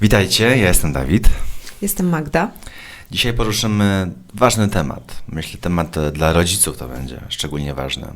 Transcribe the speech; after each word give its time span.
Witajcie, 0.00 0.44
ja 0.44 0.68
jestem 0.68 0.92
Dawid. 0.92 1.28
Jestem 1.82 2.08
Magda. 2.08 2.50
Dzisiaj 3.10 3.32
poruszymy 3.32 4.10
ważny 4.34 4.68
temat. 4.68 5.22
Myślę, 5.28 5.60
temat 5.60 5.96
dla 6.12 6.32
rodziców 6.32 6.76
to 6.76 6.88
będzie 6.88 7.20
szczególnie 7.28 7.74
ważny. 7.74 8.06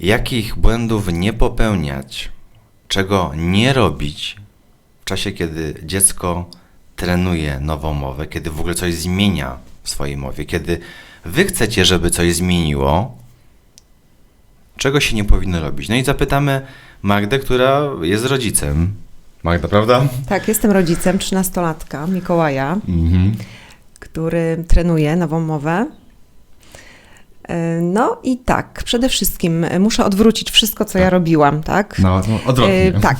Jakich 0.00 0.56
błędów 0.56 1.12
nie 1.12 1.32
popełniać, 1.32 2.28
czego 2.88 3.32
nie 3.36 3.72
robić 3.72 4.36
w 5.00 5.04
czasie, 5.04 5.32
kiedy 5.32 5.74
dziecko 5.82 6.50
trenuje 6.96 7.60
nową 7.60 7.94
mowę, 7.94 8.26
kiedy 8.26 8.50
w 8.50 8.60
ogóle 8.60 8.74
coś 8.74 8.94
zmienia 8.94 9.56
w 9.82 9.90
swojej 9.90 10.16
mowie, 10.16 10.44
kiedy 10.44 10.80
wy 11.24 11.44
chcecie, 11.44 11.84
żeby 11.84 12.10
coś 12.10 12.34
zmieniło, 12.34 13.18
czego 14.76 15.00
się 15.00 15.16
nie 15.16 15.24
powinno 15.24 15.60
robić. 15.60 15.88
No 15.88 15.94
i 15.94 16.04
zapytamy 16.04 16.66
Magdę, 17.02 17.38
która 17.38 17.82
jest 18.02 18.24
rodzicem. 18.24 18.94
Magda, 19.42 19.68
prawda? 19.68 20.02
Tak, 20.28 20.48
jestem 20.48 20.70
rodzicem 20.70 21.18
13-latka 21.18 22.06
Mikołaja, 22.08 22.76
Mhm. 22.88 23.32
który 24.00 24.64
trenuje 24.68 25.16
nową 25.16 25.40
mowę. 25.40 25.86
E, 27.50 27.80
No 27.82 28.16
i 28.22 28.36
tak, 28.38 28.82
przede 28.84 29.08
wszystkim 29.08 29.64
e, 29.64 29.78
muszę 29.78 30.04
odwrócić 30.04 30.50
wszystko, 30.50 30.84
co 30.84 30.98
ja 30.98 31.10
robiłam, 31.10 31.62
tak? 31.62 31.98
No, 31.98 32.20
to 32.20 32.28
odwrotnie. 32.50 32.92
E, 32.96 33.00
tak, 33.00 33.16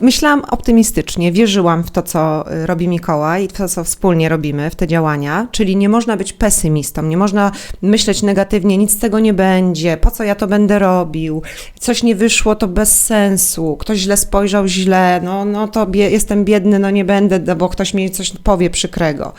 myślałam 0.00 0.42
optymistycznie, 0.50 1.32
wierzyłam 1.32 1.82
w 1.84 1.90
to, 1.90 2.02
co 2.02 2.44
robi 2.66 2.88
Mikołaj 2.88 3.44
i 3.44 3.48
w 3.48 3.52
to, 3.52 3.68
co 3.68 3.84
wspólnie 3.84 4.28
robimy, 4.28 4.70
w 4.70 4.74
te 4.74 4.86
działania, 4.86 5.46
czyli 5.50 5.76
nie 5.76 5.88
można 5.88 6.16
być 6.16 6.32
pesymistą, 6.32 7.02
nie 7.02 7.16
można 7.16 7.52
myśleć 7.82 8.22
negatywnie, 8.22 8.78
nic 8.78 8.90
z 8.92 8.98
tego 8.98 9.18
nie 9.20 9.34
będzie, 9.34 9.96
po 9.96 10.10
co 10.10 10.24
ja 10.24 10.34
to 10.34 10.46
będę 10.46 10.78
robił, 10.78 11.42
coś 11.80 12.02
nie 12.02 12.14
wyszło, 12.14 12.54
to 12.54 12.68
bez 12.68 13.02
sensu, 13.04 13.76
ktoś 13.80 13.98
źle 13.98 14.16
spojrzał, 14.16 14.66
źle, 14.66 15.20
no, 15.24 15.44
no 15.44 15.68
to 15.68 15.86
bie- 15.86 16.10
jestem 16.10 16.44
biedny, 16.44 16.78
no 16.78 16.90
nie 16.90 17.04
będę, 17.04 17.38
no 17.46 17.56
bo 17.56 17.68
ktoś 17.68 17.94
mi 17.94 18.10
coś 18.10 18.32
powie 18.44 18.70
przykrego. 18.70 19.32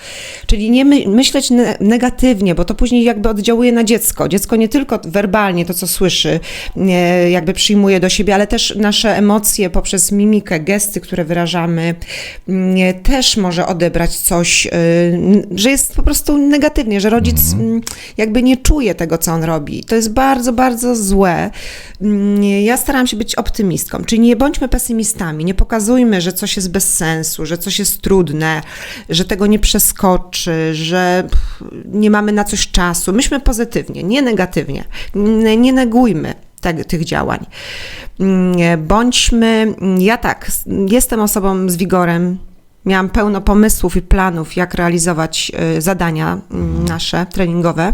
Czyli 0.46 0.72
nie 0.72 0.86
my- 0.86 1.08
myśleć 1.08 1.50
ne- 1.50 1.78
negatywnie, 1.80 2.56
bo 2.56 2.66
to 2.66 2.74
później 2.76 3.04
jakby 3.04 3.30
oddziałuje 3.30 3.72
na 3.72 3.84
dziecko. 3.84 4.03
Dziecko 4.30 4.56
nie 4.56 4.70
tylko 4.70 5.00
werbalnie 5.06 5.66
to, 5.66 5.74
co 5.74 5.88
słyszy, 5.88 6.40
jakby 7.30 7.54
przyjmuje 7.54 8.00
do 8.00 8.10
siebie, 8.10 8.36
ale 8.36 8.48
też 8.48 8.76
nasze 8.76 9.18
emocje 9.18 9.70
poprzez 9.70 10.12
mimikę, 10.12 10.60
gesty, 10.60 11.02
które 11.02 11.26
wyrażamy, 11.26 11.96
też 13.04 13.38
może 13.38 13.68
odebrać 13.68 14.18
coś, 14.18 14.66
y, 14.66 14.70
że 15.56 15.70
jest 15.70 15.96
po 15.96 16.04
prostu 16.04 16.38
negatywnie, 16.38 17.02
że 17.02 17.10
rodzic 17.10 17.54
mm, 17.54 17.82
jakby 18.18 18.44
nie 18.44 18.58
czuje 18.58 18.96
tego, 18.96 19.18
co 19.18 19.32
on 19.32 19.44
robi. 19.44 19.84
To 19.84 19.96
jest 19.96 20.14
bardzo, 20.14 20.54
bardzo 20.54 20.96
złe. 20.96 21.50
Mm, 22.02 22.44
Ja 22.44 22.78
staram 22.78 23.08
się 23.08 23.18
być 23.18 23.36
optymistką, 23.36 24.04
czyli 24.06 24.22
nie 24.22 24.36
bądźmy 24.36 24.68
pesymistami, 24.68 25.46
nie 25.46 25.54
pokazujmy, 25.54 26.22
że 26.22 26.34
coś 26.34 26.56
jest 26.56 26.72
bez 26.72 26.94
sensu, 26.94 27.46
że 27.46 27.58
coś 27.58 27.80
jest 27.80 28.02
trudne, 28.02 28.62
że 29.10 29.26
tego 29.26 29.48
nie 29.48 29.60
przeskoczy, 29.60 30.76
że 30.76 31.28
nie 31.86 32.10
mamy 32.10 32.32
na 32.32 32.44
coś 32.44 32.72
czasu. 32.72 33.14
Myślmy 33.14 33.40
pozytywnie, 33.84 34.04
nie 34.04 34.22
negatywnie. 34.22 34.84
Nie, 35.58 35.74
negujmy 35.74 36.34
te, 36.62 36.74
tych 36.74 37.06
działań. 37.06 37.46
Mm, 38.20 38.88
Bądźmy, 38.88 39.76
ja 40.00 40.18
tak, 40.18 40.52
jestem 40.90 41.20
osobą 41.20 41.70
z 41.70 41.76
wigorem. 41.76 42.38
Miałam 42.86 43.10
pełno 43.10 43.42
pomysłów 43.42 43.96
i 43.96 44.02
planów, 44.02 44.56
jak 44.56 44.74
realizować 44.74 45.52
y, 45.78 45.82
zadania 45.82 46.38
mm, 46.52 46.86
nasze 46.86 47.26
treningowe. 47.26 47.94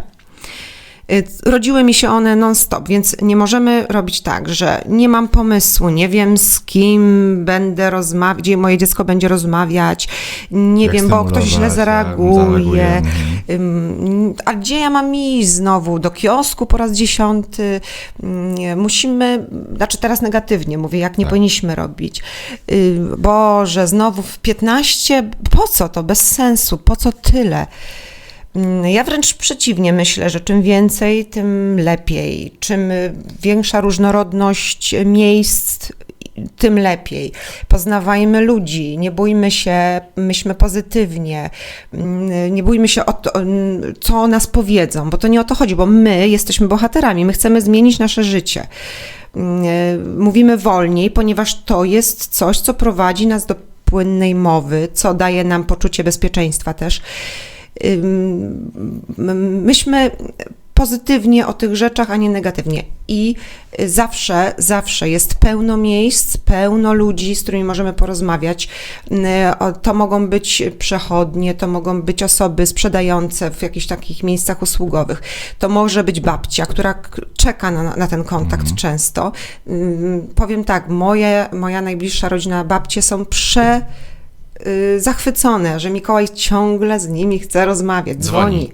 Y, 1.11 1.23
Rodziły 1.45 1.83
mi 1.83 1.93
się 1.93 2.09
one 2.09 2.35
non-stop, 2.35 2.87
więc 2.87 3.15
nie 3.21 3.35
możemy 3.35 3.85
robić 3.89 4.21
tak, 4.21 4.49
że 4.49 4.81
nie 4.89 5.09
mam 5.09 5.27
pomysłu, 5.27 5.89
nie 5.89 6.09
wiem 6.09 6.37
z 6.37 6.61
kim 6.61 7.35
będę 7.45 7.89
rozmawiać, 7.89 8.37
gdzie 8.43 8.57
moje 8.57 8.77
dziecko 8.77 9.05
będzie 9.05 9.27
rozmawiać, 9.27 10.07
nie 10.51 10.83
Jak 10.85 10.93
wiem, 10.93 11.07
bo 11.07 11.25
ktoś 11.25 11.43
źle 11.43 11.71
zareaguje. 11.71 13.01
A 14.45 14.53
gdzie 14.53 14.79
ja 14.79 14.89
mam 14.89 15.15
iść 15.15 15.49
znowu? 15.49 15.99
Do 15.99 16.11
kiosku 16.11 16.65
po 16.65 16.77
raz 16.77 16.91
dziesiąty? 16.91 17.81
Ym, 18.23 18.79
Musimy, 18.79 19.47
znaczy 19.75 19.97
teraz 19.97 20.21
negatywnie 20.21 20.77
mówię, 20.77 20.99
jak 20.99 21.17
nie 21.17 21.25
Tak. 21.25 21.29
powinniśmy 21.29 21.75
robić. 21.75 22.21
Ym, 22.71 23.15
Boże, 23.17 23.87
znowu 23.87 24.21
w 24.21 24.39
15? 24.39 25.29
Po 25.51 25.67
co 25.67 25.89
to? 25.89 26.03
Bez 26.03 26.21
sensu. 26.31 26.77
Po 26.77 26.95
co 26.95 27.11
tyle? 27.11 27.67
Mm, 28.55 28.85
Ja 28.89 29.03
wręcz 29.03 29.33
przeciwnie 29.33 29.93
myślę, 29.93 30.29
że 30.29 30.39
czym 30.39 30.61
więcej, 30.61 31.25
tym 31.25 31.79
lepiej. 31.79 32.51
Czym 32.59 32.91
większa 33.41 33.81
różnorodność 33.81 34.95
miejsc, 35.05 35.91
tym 36.57 36.79
lepiej. 36.79 37.31
Poznawajmy 37.67 38.41
ludzi, 38.41 38.97
nie 38.97 39.11
bójmy 39.11 39.51
się, 39.51 40.01
myślmy 40.15 40.55
pozytywnie, 40.55 41.49
mm, 41.93 42.53
nie 42.55 42.63
bójmy 42.63 42.87
się 42.87 43.05
o 43.05 43.13
to, 43.13 43.35
mm, 43.35 43.93
co 44.01 44.17
o 44.21 44.27
nas 44.27 44.47
powiedzą, 44.47 45.09
bo 45.09 45.17
to 45.17 45.27
nie 45.27 45.41
o 45.41 45.43
to 45.43 45.55
chodzi, 45.55 45.75
bo 45.75 45.85
my 45.85 46.27
jesteśmy 46.29 46.67
bohaterami, 46.67 47.25
my 47.25 47.33
chcemy 47.33 47.61
zmienić 47.61 47.99
nasze 47.99 48.23
życie. 48.23 48.67
Y, 49.35 49.39
Mówimy 50.17 50.57
wolniej, 50.57 51.11
ponieważ 51.11 51.63
to 51.63 51.83
jest 51.83 52.27
coś, 52.27 52.59
co 52.59 52.73
prowadzi 52.73 53.27
nas 53.27 53.45
do 53.45 53.55
płynnej 53.85 54.35
mowy, 54.35 54.87
co 54.93 55.13
daje 55.13 55.43
nam 55.43 55.63
poczucie 55.63 56.03
bezpieczeństwa 56.03 56.73
też. 56.73 57.01
Myśmy 59.61 60.11
pozytywnie 60.79 61.47
o 61.47 61.53
tych 61.53 61.75
rzeczach, 61.75 62.11
a 62.11 62.15
nie 62.15 62.29
negatywnie. 62.29 62.83
I 63.07 63.35
zawsze, 63.85 64.53
zawsze 64.57 65.09
jest 65.09 65.35
pełno 65.35 65.77
miejsc, 65.77 66.37
pełno 66.37 66.93
ludzi, 66.93 67.35
z 67.35 67.43
którymi 67.43 67.63
możemy 67.63 67.93
porozmawiać. 67.93 68.69
To 69.81 69.93
mogą 69.93 70.27
być 70.27 70.63
przechodnie, 70.79 71.53
to 71.53 71.67
mogą 71.67 72.01
być 72.01 72.23
osoby 72.23 72.65
sprzedające 72.65 73.51
w 73.51 73.61
jakichś 73.61 73.87
takich 73.87 74.23
miejscach 74.23 74.61
usługowych. 74.61 75.21
To 75.59 75.69
może 75.69 76.03
być 76.03 76.19
babcia, 76.19 76.65
która 76.65 76.95
czeka 77.37 77.71
na, 77.71 77.95
na 77.95 78.07
ten 78.07 78.23
kontakt 78.23 78.75
często. 78.75 79.31
Ym, 79.69 80.27
Powiem 80.35 80.63
tak, 80.63 80.89
moje, 80.89 81.45
moja 81.53 81.81
najbliższa 81.81 82.29
rodzina 82.29 82.63
babcie 82.63 83.01
są 83.01 83.25
prze 83.25 83.81
zachwycone, 84.97 85.79
że 85.79 85.89
Mikołaj 85.89 86.29
ciągle 86.29 86.99
z 86.99 87.07
nimi 87.07 87.39
chce 87.39 87.65
rozmawiać, 87.65 88.17
dzwoni. 88.17 88.57
Dzwoni. 88.57 88.71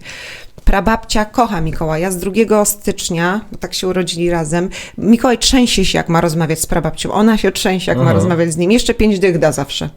Prababcia 0.66 1.26
kocha 1.26 1.62
Mikołaja. 1.62 2.12
Z 2.12 2.18
2 2.18 2.66
stycznia, 2.66 3.42
bo 3.52 3.58
tak 3.58 3.74
się 3.74 3.88
urodzili 3.88 4.30
razem, 4.30 4.70
Mikołaj 4.98 5.38
trzęsie 5.38 5.86
się, 5.86 5.98
jak 5.98 6.10
ma 6.10 6.22
rozmawiać 6.22 6.60
z 6.60 6.66
prababcią. 6.66 7.12
Ona 7.12 7.38
się 7.38 7.52
trzęsie, 7.52 7.92
jak 7.92 7.98
ma 7.98 8.04
Aha. 8.04 8.14
rozmawiać 8.14 8.54
z 8.54 8.58
nim. 8.58 8.72
Jeszcze 8.72 8.94
pięć 8.94 9.20
dych 9.20 9.40
da 9.40 9.52
zawsze 9.52 9.90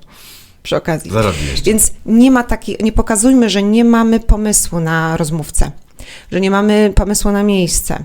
przy 0.62 0.76
okazji. 0.76 1.10
Więc 1.64 1.92
nie 2.06 2.30
ma 2.30 2.44
takiej, 2.44 2.76
nie 2.80 2.92
pokazujmy, 2.92 3.50
że 3.50 3.62
nie 3.62 3.84
mamy 3.84 4.20
pomysłu 4.20 4.80
na 4.80 5.16
rozmówcę, 5.16 5.70
że 6.32 6.40
nie 6.40 6.50
mamy 6.50 6.92
pomysłu 6.94 7.30
na 7.30 7.42
miejsce. 7.42 8.04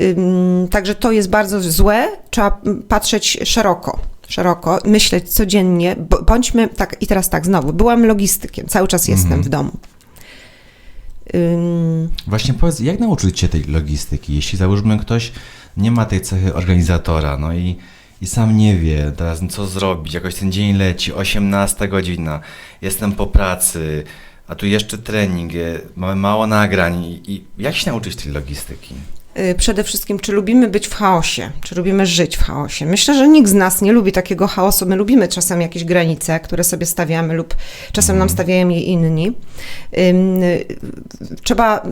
Ym, 0.00 0.68
Także 0.70 0.94
to 0.94 1.12
jest 1.12 1.30
bardzo 1.30 1.60
złe. 1.60 2.08
Trzeba 2.30 2.60
patrzeć 2.88 3.38
szeroko. 3.44 3.98
Szeroko, 4.28 4.78
myśleć 4.84 5.28
codziennie. 5.28 5.96
Bądźmy 6.26 6.68
tak, 6.68 6.96
i 7.00 7.06
teraz 7.06 7.30
tak, 7.30 7.46
znowu, 7.46 7.72
byłam 7.72 8.06
logistykiem, 8.06 8.66
cały 8.66 8.88
czas 8.88 9.08
jestem 9.08 9.42
w 9.42 9.48
domu. 9.48 9.70
Ym, 11.34 12.10
Właśnie 12.26 12.54
powiedz, 12.54 12.80
jak 12.80 13.00
nauczyć 13.00 13.40
się 13.40 13.48
tej 13.48 13.64
logistyki, 13.64 14.34
jeśli 14.34 14.58
załóżmy 14.58 14.98
ktoś 14.98 15.32
nie 15.76 15.90
ma 15.90 16.04
tej 16.04 16.20
cechy 16.20 16.54
organizatora, 16.54 17.38
no 17.38 17.54
i, 17.54 17.76
i 18.20 18.26
sam 18.26 18.56
nie 18.56 18.76
wie 18.76 19.12
teraz 19.16 19.40
co 19.50 19.66
zrobić, 19.66 20.14
jakoś 20.14 20.34
ten 20.34 20.52
dzień 20.52 20.76
leci, 20.76 21.12
18 21.12 21.88
godzina, 21.88 22.40
jestem 22.82 23.12
po 23.12 23.26
pracy, 23.26 24.04
a 24.46 24.54
tu 24.54 24.66
jeszcze 24.66 24.98
trening, 24.98 25.52
e, 25.54 25.80
mamy 25.96 26.16
mało 26.16 26.46
nagrań 26.46 27.04
i, 27.04 27.32
i 27.32 27.44
jak 27.58 27.76
się 27.76 27.90
nauczyć 27.90 28.16
tej 28.16 28.32
logistyki? 28.32 28.94
Y, 29.38 29.54
Przede 29.54 29.84
wszystkim, 29.84 30.18
czy 30.18 30.32
lubimy 30.32 30.68
być 30.68 30.86
w 30.86 30.94
chaosie, 30.94 31.50
czy 31.62 31.74
lubimy 31.74 32.06
żyć 32.06 32.36
w 32.36 32.42
chaosie. 32.42 32.86
Myślę, 32.86 33.14
że 33.14 33.28
nikt 33.28 33.48
z 33.48 33.54
nas 33.54 33.82
nie 33.82 33.92
lubi 33.92 34.12
takiego 34.12 34.46
chaosu. 34.46 34.86
My 34.86 34.96
lubimy 34.96 35.28
czasem 35.28 35.60
jakieś 35.60 35.84
granice, 35.84 36.40
które 36.40 36.64
sobie 36.64 36.86
stawiamy, 36.86 37.34
lub 37.34 37.54
czasem 37.92 38.18
nam 38.18 38.28
stawiają 38.28 38.68
je 38.68 38.80
inni. 38.80 39.32
Y, 39.98 40.64
Trzeba, 41.42 41.82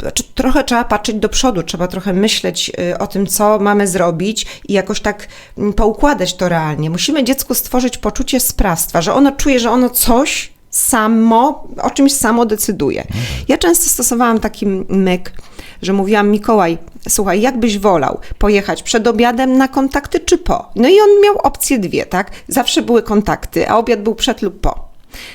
znaczy 0.00 0.24
trochę 0.34 0.64
trzeba 0.64 0.84
patrzeć 0.84 1.16
do 1.16 1.28
przodu, 1.28 1.62
trzeba 1.62 1.88
trochę 1.88 2.12
myśleć 2.12 2.72
y, 2.90 2.98
o 2.98 3.06
tym, 3.06 3.26
co 3.26 3.58
mamy 3.58 3.86
zrobić 3.86 4.46
i 4.68 4.72
jakoś 4.72 5.00
tak 5.00 5.28
mm, 5.58 5.72
poukładać 5.72 6.34
to 6.34 6.48
realnie. 6.48 6.90
Musimy 6.90 7.24
dziecku 7.24 7.54
stworzyć 7.54 7.98
poczucie 7.98 8.40
sprawstwa, 8.40 9.02
że 9.02 9.14
ono 9.14 9.32
czuje, 9.32 9.60
że 9.60 9.70
ono 9.70 9.90
coś 9.90 10.52
samo, 10.70 11.68
o 11.82 11.90
czymś 11.90 12.12
samo 12.12 12.46
decyduje. 12.46 13.04
Ja 13.48 13.58
często 13.58 13.90
stosowałam 13.90 14.40
taki 14.40 14.66
myk, 14.88 15.32
że 15.82 15.92
mówiłam 15.92 16.30
Mikołaj, 16.30 16.78
słuchaj, 17.08 17.40
jak 17.40 17.58
byś 17.58 17.78
wolał 17.78 18.18
pojechać 18.38 18.82
przed 18.82 19.06
obiadem 19.06 19.58
na 19.58 19.68
kontakty 19.68 20.20
czy 20.20 20.38
po? 20.38 20.70
No 20.76 20.88
i 20.88 21.00
on 21.00 21.08
miał 21.22 21.38
opcje 21.38 21.78
dwie, 21.78 22.06
tak? 22.06 22.30
Zawsze 22.48 22.82
były 22.82 23.02
kontakty, 23.02 23.68
a 23.68 23.78
obiad 23.78 24.02
był 24.02 24.14
przed 24.14 24.42
lub 24.42 24.60
po. 24.60 24.92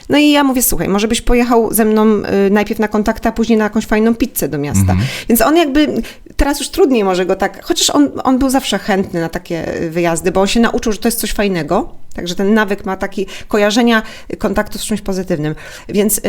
No 0.09 0.17
i 0.17 0.31
ja 0.31 0.43
mówię, 0.43 0.61
słuchaj, 0.61 0.89
może 0.89 1.07
byś 1.07 1.21
pojechał 1.21 1.73
ze 1.73 1.85
mną 1.85 2.05
y, 2.47 2.49
najpierw 2.49 2.79
na 2.79 2.87
kontakty, 2.87 3.29
a 3.29 3.31
później 3.31 3.57
na 3.57 3.63
jakąś 3.63 3.85
fajną 3.85 4.15
pizzę 4.15 4.47
do 4.49 4.57
miasta. 4.57 4.95
Więc 5.29 5.41
on 5.41 5.57
jakby, 5.57 6.01
teraz 6.37 6.59
już 6.59 6.69
trudniej 6.69 7.03
może 7.03 7.25
go 7.25 7.35
tak, 7.35 7.63
chociaż 7.63 7.89
on, 7.89 8.11
on 8.23 8.39
był 8.39 8.49
zawsze 8.49 8.79
chętny 8.79 9.21
na 9.21 9.29
takie 9.29 9.81
y, 9.81 9.89
wyjazdy, 9.89 10.31
bo 10.31 10.41
on 10.41 10.47
się 10.47 10.59
nauczył, 10.59 10.91
że 10.91 10.99
to 10.99 11.07
jest 11.07 11.19
coś 11.19 11.31
fajnego. 11.31 11.89
Także 12.15 12.35
ten 12.35 12.53
nawyk 12.53 12.85
ma 12.85 12.97
taki 12.97 13.25
kojarzenia 13.47 14.03
kontaktu 14.37 14.77
z 14.77 14.83
czymś 14.83 15.01
pozytywnym. 15.01 15.55
Więc 15.89 16.21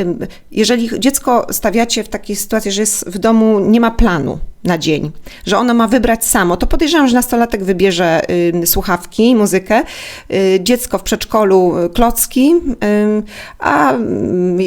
jeżeli 0.50 1.00
dziecko 1.00 1.46
stawiacie 1.50 2.04
w 2.04 2.08
takiej 2.08 2.36
sytuacji, 2.36 2.72
że 2.72 2.82
jest 2.82 3.08
w 3.08 3.18
domu, 3.18 3.60
nie 3.60 3.80
ma 3.80 3.90
planu 3.90 4.38
na 4.64 4.78
dzień, 4.78 5.10
że 5.46 5.58
ono 5.58 5.74
ma 5.74 5.88
wybrać 5.88 6.24
samo, 6.24 6.56
to 6.56 6.66
podejrzewam, 6.66 7.08
że 7.08 7.14
nastolatek 7.14 7.64
wybierze 7.64 8.30
y, 8.62 8.66
słuchawki, 8.66 9.34
muzykę, 9.34 9.82
y, 10.32 10.60
dziecko 10.62 10.98
w 10.98 11.02
przedszkolu 11.02 11.78
y, 11.78 11.90
klocki, 11.90 12.54
y, 12.84 13.22
a 13.58 13.94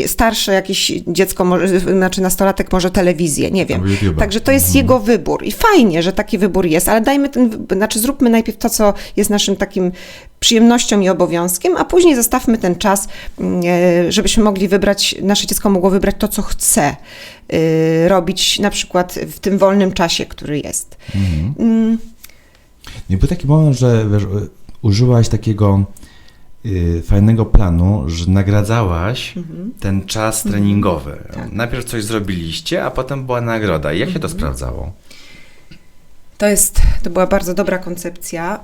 starsze 0.07 0.53
jakieś 0.53 0.91
dziecko, 1.07 1.45
może, 1.45 1.79
znaczy 1.79 2.21
nastolatek 2.21 2.71
może 2.71 2.91
telewizję, 2.91 3.51
nie 3.51 3.65
wiem. 3.65 3.83
Także 4.19 4.41
to 4.41 4.51
jest 4.51 4.75
jego 4.75 4.99
wybór 4.99 5.30
i 5.43 5.51
fajnie, 5.51 6.03
że 6.03 6.13
taki 6.13 6.37
wybór 6.37 6.65
jest, 6.65 6.89
ale 6.89 7.01
dajmy 7.01 7.29
ten, 7.29 7.65
znaczy 7.71 7.99
zróbmy 7.99 8.29
najpierw 8.29 8.57
to, 8.57 8.69
co 8.69 8.93
jest 9.15 9.29
naszym 9.29 9.55
takim 9.55 9.91
przyjemnością 10.39 10.99
i 10.99 11.09
obowiązkiem, 11.09 11.77
a 11.77 11.85
później 11.85 12.15
zostawmy 12.15 12.57
ten 12.57 12.75
czas, 12.75 13.07
mm, 13.39 13.61
e, 13.65 14.11
żebyśmy 14.11 14.43
mogli 14.43 14.67
wybrać, 14.67 15.15
nasze 15.21 15.47
dziecko 15.47 15.69
mogło 15.69 15.89
wybrać 15.89 16.15
to, 16.19 16.27
co 16.27 16.41
chce 16.41 16.95
y, 17.53 18.07
robić 18.07 18.59
na 18.59 18.69
przykład 18.69 19.13
w 19.13 19.39
tym 19.39 19.57
wolnym 19.57 19.91
czasie, 19.93 20.25
który 20.25 20.59
jest. 20.59 20.97
Mm, 21.59 21.97
Nie 23.09 23.17
był 23.17 23.27
taki 23.27 23.47
moment, 23.47 23.77
że 23.77 24.05
wiesz, 24.11 24.23
użyłaś 24.81 25.29
takiego 25.29 25.83
y, 26.65 27.01
fajnego 27.05 27.45
planu, 27.45 28.03
że 28.07 28.25
nagradzałaś 28.31 29.33
Ten 29.79 30.05
czas 30.05 30.43
treningowy. 30.43 31.17
Tak. 31.33 31.51
Najpierw 31.51 31.85
coś 31.85 32.03
zrobiliście, 32.03 32.83
a 32.83 32.91
potem 32.91 33.25
była 33.25 33.41
nagroda. 33.41 33.93
I 33.93 33.99
jak 33.99 34.09
się 34.09 34.19
to 34.19 34.29
sprawdzało? 34.29 34.91
To 36.41 36.47
jest, 36.47 36.81
to 37.03 37.09
była 37.09 37.27
bardzo 37.27 37.53
dobra 37.53 37.77
koncepcja, 37.77 38.59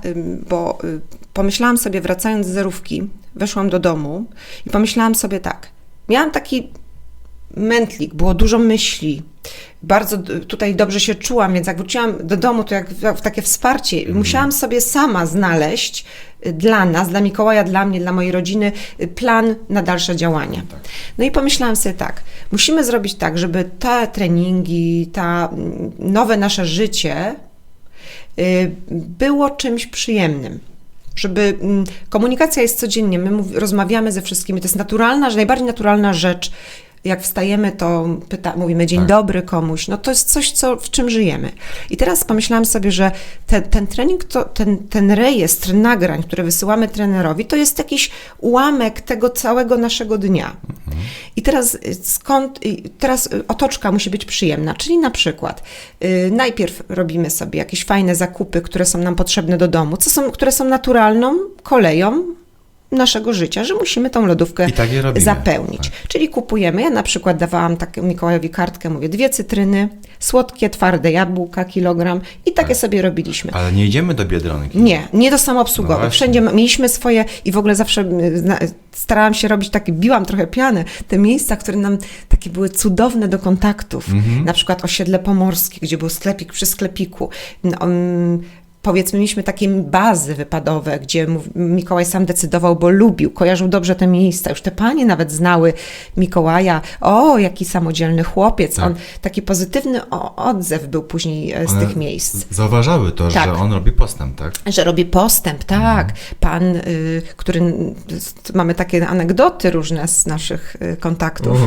bo 0.48 0.78
y, 0.84 1.00
pomyślałam 1.32 1.78
sobie, 1.78 2.00
wracając 2.00 2.46
z 2.46 2.50
zerówki, 2.50 3.08
weszłam 3.34 3.70
do 3.70 3.78
domu 3.78 4.24
i 4.66 4.70
pomyślałam 4.70 5.14
sobie 5.14 5.40
tak, 5.40 5.68
miałam 6.08 6.30
taki 6.30 6.72
mętlik, 7.56 8.14
było 8.14 8.34
dużo 8.34 8.58
myśli, 8.58 9.22
bardzo 9.82 10.18
tutaj 10.48 10.74
dobrze 10.76 11.00
się 11.00 11.14
czułam, 11.14 11.54
więc 11.54 11.66
jak 11.66 11.76
wróciłam 11.76 12.26
do 12.26 12.36
domu, 12.36 12.64
to 12.64 12.74
jak 12.74 12.90
w- 12.90 13.20
takie 13.20 13.42
wsparcie, 13.42 14.12
musiałam 14.12 14.52
sobie 14.52 14.80
sama 14.80 15.26
znaleźć 15.26 16.04
y, 16.46 16.52
dla 16.52 16.84
nas, 16.84 17.08
dla 17.08 17.20
Mikołaja, 17.20 17.64
dla 17.64 17.84
mnie, 17.86 18.00
dla 18.00 18.12
mojej 18.12 18.32
rodziny 18.32 18.72
y, 19.00 19.08
plan 19.08 19.54
na 19.68 19.82
dalsze 19.82 20.16
działania. 20.16 20.62
No 21.18 21.24
i 21.24 21.30
pomyślałam 21.30 21.76
sobie 21.76 21.94
tak, 21.94 22.22
musimy 22.52 22.84
zrobić 22.84 23.14
tak, 23.14 23.38
żeby 23.38 23.64
te 23.78 24.06
treningi, 24.06 25.06
ta 25.12 25.48
mm, 25.52 25.92
nowe 25.98 26.36
nasze 26.36 26.66
życie 26.66 27.34
było 28.90 29.50
czymś 29.50 29.86
przyjemnym. 29.86 30.60
Żeby 31.16 31.58
mm, 31.60 31.84
komunikacja 32.08 32.62
jest 32.62 32.78
codziennie, 32.78 33.18
my 33.18 33.58
rozmawiamy 33.60 34.12
ze 34.12 34.22
wszystkimi, 34.22 34.60
to 34.60 34.64
jest 34.64 34.76
naturalna, 34.76 35.30
najbardziej 35.30 35.66
naturalna 35.66 36.14
rzecz. 36.14 36.50
Jak 37.04 37.22
wstajemy, 37.22 37.72
to 37.72 38.08
pyta, 38.28 38.56
mówimy 38.56 38.86
dzień 38.86 38.98
Tak. 38.98 39.08
dobry 39.08 39.42
komuś. 39.42 39.88
No 39.88 39.98
to 39.98 40.10
jest 40.10 40.32
coś, 40.32 40.52
co, 40.52 40.76
w 40.76 40.90
czym 40.90 41.10
żyjemy. 41.10 41.52
I 41.90 41.96
teraz 41.96 42.24
pomyślałam 42.24 42.64
sobie, 42.64 42.92
że 42.92 43.10
ten, 43.46 43.62
ten 43.62 43.86
trening, 43.86 44.24
to, 44.24 44.44
ten, 44.44 44.78
ten 44.78 45.10
rejestr 45.10 45.74
nagrań, 45.74 46.22
które 46.22 46.44
wysyłamy 46.44 46.88
trenerowi, 46.88 47.46
to 47.46 47.56
jest 47.56 47.78
jakiś 47.78 48.10
ułamek 48.38 49.00
tego 49.00 49.30
całego 49.30 49.76
naszego 49.76 50.18
dnia. 50.18 50.56
I 51.36 51.42
teraz 51.42 51.74
y, 51.74 51.94
skąd, 52.02 52.66
y, 52.66 52.76
teraz 52.98 53.26
y, 53.26 53.46
otoczka 53.46 53.92
musi 53.92 54.10
być 54.10 54.24
przyjemna, 54.24 54.74
czyli 54.74 54.98
na 54.98 55.10
przykład 55.10 55.62
y, 56.04 56.30
najpierw 56.32 56.82
robimy 56.88 57.30
sobie 57.30 57.58
jakieś 57.58 57.84
fajne 57.84 58.14
zakupy, 58.14 58.60
które 58.60 58.84
są 58.84 58.98
nam 58.98 59.14
potrzebne 59.14 59.58
do 59.58 59.68
domu, 59.68 59.96
co 59.96 60.10
są, 60.10 60.30
które 60.30 60.52
są 60.52 60.64
naturalną 60.64 61.38
koleją 61.62 62.37
naszego 62.92 63.32
życia, 63.32 63.64
że 63.64 63.74
musimy 63.74 64.10
tą 64.10 64.26
lodówkę 64.26 64.70
tak 64.70 64.88
zapełnić. 65.16 65.90
Czyli 66.08 66.28
kupujemy, 66.28 66.82
ja 66.82 66.90
na 66.90 67.02
przykład 67.02 67.36
dawałam 67.36 67.76
tak 67.76 67.96
Mikołajowi 67.96 68.50
kartkę, 68.50 68.90
mówię, 68.90 69.08
dwie 69.08 69.30
cytryny, 69.30 69.88
słodkie, 70.18 70.70
twarde 70.70 71.12
jabłka, 71.12 71.64
kilogram 71.64 72.20
i 72.46 72.52
takie 72.52 72.74
sobie 72.74 73.02
robiliśmy. 73.02 73.52
Ale 73.52 73.72
nie 73.72 73.86
idziemy 73.86 74.14
do 74.14 74.24
Biedronki. 74.24 74.78
Nie, 74.78 75.08
nie 75.12 75.30
to 75.30 75.38
samo 75.38 75.64
No. 75.88 76.10
Wszędzie 76.10 76.40
mieliśmy 76.40 76.88
swoje 76.88 77.24
i 77.44 77.52
w 77.52 77.58
ogóle 77.58 77.74
zawsze 77.74 78.00
y, 78.00 78.72
starałam 78.92 79.34
się 79.34 79.48
robić 79.48 79.70
takie, 79.70 79.92
biłam 79.92 80.24
trochę 80.24 80.46
pianę, 80.46 80.84
te 81.08 81.18
miejsca, 81.18 81.56
które 81.56 81.78
nam 81.78 81.98
takie 82.28 82.50
były 82.50 82.68
cudowne 82.68 83.28
do 83.28 83.38
kontaktów. 83.38 84.08
Mhm. 84.08 84.44
Na 84.44 84.52
przykład 84.52 84.84
osiedle 84.84 85.18
pomorskie, 85.18 85.78
gdzie 85.82 85.98
był 85.98 86.08
sklepik 86.08 86.52
przy 86.52 86.66
sklepiku. 86.66 87.30
No, 87.64 87.78
um, 87.80 88.42
Powiedzmy, 88.82 89.18
mieliśmy 89.18 89.42
takie 89.42 89.68
bazy 89.68 90.34
wypadowe, 90.34 90.98
gdzie 90.98 91.26
Mikołaj 91.54 92.04
sam 92.04 92.24
decydował, 92.26 92.76
bo 92.76 92.88
lubił, 92.88 93.30
kojarzył 93.30 93.68
dobrze 93.68 93.94
te 93.96 94.06
miejsca. 94.06 94.50
Już 94.50 94.60
te 94.62 94.70
panie 94.70 95.06
nawet 95.06 95.32
znały 95.32 95.72
Mikołaja. 96.16 96.80
O, 97.00 97.38
jaki 97.38 97.64
samodzielny 97.64 98.22
chłopiec. 98.24 98.76
Tak. 98.76 98.84
On, 98.86 98.94
taki 99.22 99.42
pozytywny 99.42 100.00
odzew 100.36 100.86
był 100.86 101.02
później 101.02 101.52
e, 101.52 101.66
z 101.68 101.70
One 101.70 101.80
tych 101.86 101.96
miejsc. 101.96 102.44
Zauważały 102.50 103.12
to, 103.12 103.28
Tak. 103.28 103.44
że 103.44 103.52
on 103.52 103.72
robi 103.72 103.92
postęp, 103.92 104.36
tak? 104.38 104.52
Że 104.66 104.84
robi 104.84 105.04
postęp, 105.04 105.64
tak. 105.64 106.12
Pan, 106.40 106.62
y, 106.76 107.22
który. 107.36 107.60
y, 107.60 107.94
Mamy 108.54 108.74
takie 108.74 109.08
anegdoty 109.08 109.70
różne 109.70 110.08
z 110.08 110.26
naszych 110.26 110.76
y, 110.82 110.96
kontaktów. 110.96 111.58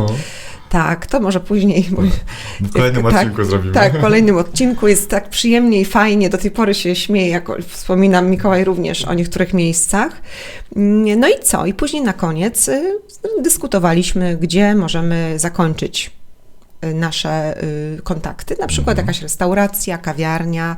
Tak, 0.71 1.05
to 1.07 1.19
może 1.19 1.39
później. 1.39 1.87
bo- 1.91 2.01
W 2.61 2.73
kolejnym 2.73 3.03
tak, 3.03 3.13
odcinku 3.13 3.43
zrobimy. 3.43 3.73
Tak, 3.73 3.97
w 3.97 4.01
kolejnym 4.01 4.37
odcinku 4.37 4.87
jest 4.87 5.09
tak 5.09 5.29
przyjemnie 5.29 5.81
i 5.81 5.85
fajnie. 5.85 6.29
Do 6.29 6.37
tej 6.37 6.51
pory 6.51 6.73
się 6.73 6.95
śmieję, 6.95 7.27
jak 7.29 7.49
o- 7.49 7.57
wspominam 7.67 8.29
Mikołaj 8.29 8.63
również 8.63 9.05
o 9.05 9.13
niektórych 9.13 9.53
miejscach. 9.53 10.21
Mm, 10.75 11.19
No 11.19 11.27
i 11.29 11.39
co? 11.43 11.65
I 11.65 11.73
później 11.73 12.01
na 12.03 12.13
koniec 12.13 12.67
y, 12.67 12.83
dyskutowaliśmy, 13.41 14.37
gdzie 14.41 14.75
możemy 14.75 15.33
zakończyć 15.39 16.11
nasze 16.93 17.63
y, 17.63 18.01
kontakty. 18.03 18.55
Na 18.59 18.67
przykład 18.67 18.97
jakaś 18.97 19.21
restauracja, 19.21 19.97
kawiarnia, 19.97 20.75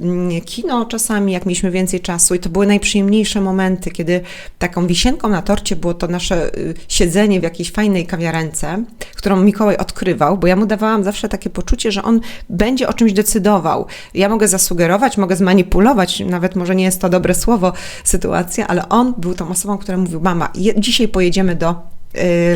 mm, 0.00 0.40
kino 0.40 0.84
czasami, 0.84 1.32
jak 1.32 1.46
mieliśmy 1.46 1.70
więcej 1.70 2.00
czasu. 2.00 2.34
I 2.34 2.38
to 2.38 2.48
były 2.48 2.66
najprzyjemniejsze 2.66 3.40
momenty, 3.40 3.90
kiedy 3.90 4.20
taką 4.58 4.86
wisienką 4.86 5.28
na 5.28 5.42
torcie 5.42 5.76
było 5.76 5.94
to 5.94 6.08
nasze 6.08 6.58
y, 6.58 6.74
siedzenie 6.88 7.40
w 7.40 7.42
jakiejś 7.42 7.72
fajnej 7.72 8.06
kawiarence, 8.06 8.84
którą 9.16 9.36
Mikołaj 9.36 9.76
odkrywał, 9.76 10.38
bo 10.38 10.46
ja 10.46 10.56
mu 10.56 10.66
dawałam 10.66 11.04
zawsze 11.04 11.28
takie 11.28 11.50
poczucie, 11.50 11.92
że 11.92 12.02
on 12.02 12.20
będzie 12.50 12.88
o 12.88 12.92
czymś 12.92 13.12
decydował. 13.12 13.86
Ja 14.14 14.28
mogę 14.28 14.48
zasugerować, 14.48 15.18
mogę 15.18 15.36
zmanipulować, 15.36 16.20
nawet 16.20 16.56
może 16.56 16.76
nie 16.76 16.84
jest 16.84 17.00
to 17.00 17.08
dobre 17.08 17.34
słowo, 17.34 17.72
sytuacja, 18.04 18.66
ale 18.66 18.88
on 18.88 19.14
był 19.18 19.34
tą 19.34 19.50
osobą, 19.50 19.78
która 19.78 19.98
mówił, 19.98 20.20
mama, 20.20 20.52
dzisiaj 20.76 21.08
pojedziemy 21.08 21.54
do 21.54 21.95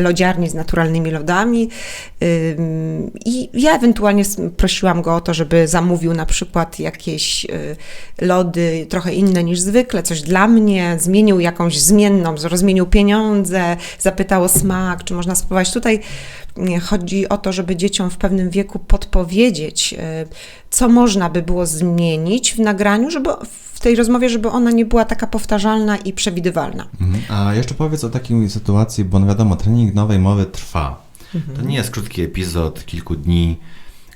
lodziarni 0.01 0.49
z 0.49 0.53
naturalnymi 0.53 1.11
lodami 1.11 1.69
Ym, 2.23 3.11
i 3.25 3.49
ja 3.53 3.75
ewentualnie 3.75 4.23
prosiłam 4.57 5.01
go 5.01 5.15
o 5.15 5.21
to, 5.21 5.33
żeby 5.33 5.67
zamówił 5.67 6.13
na 6.13 6.25
przykład 6.25 6.79
jakieś 6.79 7.45
y, 7.45 7.75
lody 8.21 8.85
trochę 8.89 9.13
inne 9.13 9.43
niż 9.43 9.59
zwykle, 9.59 10.03
coś 10.03 10.21
dla 10.21 10.47
mnie, 10.47 10.97
zmienił 10.99 11.39
jakąś 11.39 11.79
zmienną, 11.79 12.35
rozmienił 12.43 12.85
pieniądze, 12.85 13.77
zapytał 13.99 14.43
o 14.43 14.49
smak, 14.49 15.03
czy 15.03 15.13
można 15.13 15.35
spróbować. 15.35 15.73
Tutaj 15.73 15.99
chodzi 16.81 17.29
o 17.29 17.37
to, 17.37 17.53
żeby 17.53 17.75
dzieciom 17.75 18.09
w 18.09 18.17
pewnym 18.17 18.49
wieku 18.49 18.79
podpowiedzieć, 18.79 19.93
y, 19.93 19.97
co 20.69 20.89
można 20.89 21.29
by 21.29 21.41
było 21.41 21.65
zmienić 21.65 22.53
w 22.53 22.59
nagraniu, 22.59 23.11
żeby 23.11 23.29
tej 23.81 23.95
rozmowie, 23.95 24.29
żeby 24.29 24.49
ona 24.49 24.71
nie 24.71 24.85
była 24.85 25.05
taka 25.05 25.27
powtarzalna 25.27 25.97
i 25.97 26.13
przewidywalna. 26.13 26.87
Mhm. 27.01 27.23
A 27.29 27.53
jeszcze 27.53 27.73
powiedz 27.73 28.03
o 28.03 28.09
takiej 28.09 28.49
sytuacji, 28.49 29.05
bo 29.05 29.19
no 29.19 29.27
wiadomo, 29.27 29.55
trening 29.55 29.93
nowej 29.95 30.19
mowy 30.19 30.45
trwa. 30.45 31.01
To 31.55 31.61
nie 31.61 31.75
jest 31.75 31.91
krótki 31.91 32.21
epizod, 32.21 32.85
kilku 32.85 33.15
dni, 33.15 33.57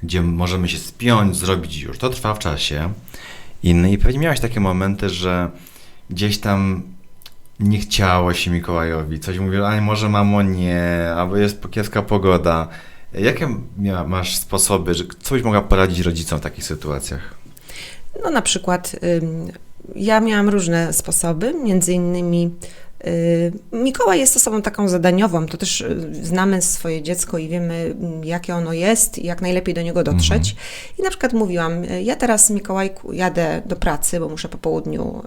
gdzie 0.04 0.22
możemy 0.22 0.70
się 0.70 0.78
spiąć, 0.78 1.36
zrobić 1.36 1.82
już. 1.82 1.98
To 1.98 2.10
trwa 2.10 2.34
w 2.34 2.40
czasie. 2.40 2.94
I, 3.64 3.74
no 3.74 3.88
i 3.88 3.98
pewnie 3.98 4.20
miałeś 4.20 4.40
takie 4.40 4.60
momenty, 4.60 5.10
że 5.10 5.52
gdzieś 6.10 6.38
tam 6.38 6.84
nie 7.60 7.80
chciało 7.80 8.34
się 8.34 8.52
Mikołajowi. 8.52 9.20
Coś 9.20 9.40
mówił, 9.40 9.66
a 9.66 9.82
może 9.82 10.10
mamo 10.10 10.42
nie, 10.42 11.14
albo 11.18 11.38
jest 11.38 11.72
kiepska 11.72 12.02
pogoda. 12.02 12.68
Jakie 13.14 13.48
masz 14.08 14.36
sposoby, 14.36 14.94
że 14.94 15.04
co 15.20 15.36
byś 15.36 15.44
mogła 15.44 15.62
poradzić 15.62 16.00
rodzicom 16.00 16.40
w 16.40 16.42
takich 16.42 16.64
sytuacjach? 16.64 17.45
No 18.24 18.30
na 18.30 18.42
przykład 18.42 18.96
ja 19.96 20.20
miałam 20.20 20.50
różne 20.50 20.94
sposoby, 20.94 21.54
między 21.54 21.94
innymi 21.94 22.52
y, 23.08 23.52
Mikołaj 23.72 24.20
jest 24.20 24.36
osobą 24.36 24.62
taką 24.62 24.88
zadaniową, 24.88 25.46
to 25.46 25.58
też 25.58 25.82
y, 25.82 26.10
znamy 26.22 26.62
swoje 26.62 27.02
dziecko 27.02 27.38
i 27.38 27.48
wiemy 27.48 27.96
mm, 28.02 28.24
jakie 28.24 28.56
ono 28.56 28.74
jest 28.74 29.18
i 29.18 29.26
jak 29.26 29.42
najlepiej 29.42 29.74
do 29.74 29.82
niego 29.82 30.04
dotrzeć. 30.04 30.56
I 31.00 31.02
na 31.02 31.10
przykład 31.10 31.34
mówiłam, 31.34 31.84
y, 31.84 32.04
ja 32.04 32.16
teraz 32.16 32.50
Mikołajku 32.50 33.14
jadę 33.14 33.62
do 33.66 33.76
pracy, 33.76 34.20
bo 34.20 34.30
muszę 34.30 34.50
po 34.50 34.58
południu, 34.58 35.24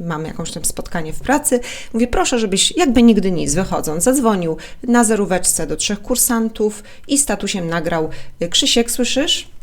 mam 0.00 0.26
jakąś 0.26 0.52
tam 0.52 0.64
spotkanie 0.64 1.12
w 1.12 1.20
pracy. 1.20 1.60
Mówię, 1.92 2.06
proszę, 2.06 2.38
żebyś 2.38 2.76
jakby 2.76 3.02
nigdy 3.02 3.30
nic, 3.30 3.54
wychodząc, 3.54 4.04
zadzwonił 4.04 4.56
na 4.82 5.04
zeróweczce 5.04 5.66
do 5.66 5.76
trzech 5.76 6.02
kursantów 6.02 6.82
i 7.08 7.18
statusiem 7.18 7.68
nagrał, 7.68 8.08
Krzysiek, 8.50 8.90
słyszysz? 8.90 9.53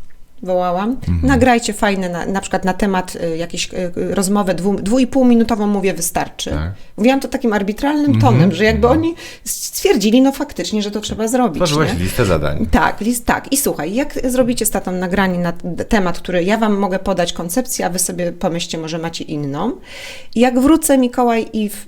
Wołałam. 0.43 0.97
Nagrajcie 1.23 1.73
fajne, 1.73 2.09
na, 2.09 2.25
na 2.25 2.41
przykład 2.41 2.65
na 2.65 2.73
temat 2.73 3.15
y, 3.15 3.37
jakiejś 3.37 3.73
y, 3.73 3.77
y, 3.97 4.15
rozmowę 4.15 4.53
dwu, 4.53 4.75
dwu 4.75 4.99
i 4.99 5.07
pół 5.07 5.25
minutową 5.25 5.67
mówię 5.67 5.93
wystarczy. 5.93 6.49
Tak. 6.49 6.71
Mówiłam 6.97 7.19
to 7.19 7.27
takim 7.27 7.53
arbitralnym 7.53 8.19
tonem, 8.21 8.51
że 8.51 8.63
jakby 8.63 8.87
oni 8.87 9.15
stwierdzili, 9.43 10.21
no 10.21 10.31
faktycznie, 10.31 10.81
że 10.81 10.91
to 10.91 11.01
trzeba 11.01 11.27
zrobić. 11.27 11.55
Tworzyłeś 11.55 11.93
nie? 11.93 11.99
listę 11.99 12.25
zadań. 12.25 12.67
Tak, 12.71 13.01
list, 13.01 13.25
tak. 13.25 13.53
I 13.53 13.57
słuchaj, 13.57 13.93
jak 13.93 14.31
zrobicie 14.31 14.65
z 14.65 14.69
tatą 14.69 14.91
nagranie 14.91 15.39
na 15.39 15.53
temat, 15.89 16.19
który 16.19 16.43
ja 16.43 16.57
wam 16.57 16.77
mogę 16.77 16.99
podać 16.99 17.33
koncepcję, 17.33 17.85
a 17.85 17.89
wy 17.89 17.99
sobie 17.99 18.31
pomyślcie, 18.31 18.77
może 18.77 18.97
macie 18.97 19.23
inną. 19.23 19.71
I 20.35 20.39
jak 20.39 20.59
wrócę, 20.59 20.97
Mikołaj, 20.97 21.49
i 21.53 21.69
w, 21.69 21.85